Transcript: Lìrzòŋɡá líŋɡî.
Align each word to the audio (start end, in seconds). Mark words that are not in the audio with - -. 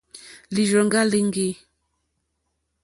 Lìrzòŋɡá 0.53 1.01
líŋɡî. 1.11 1.47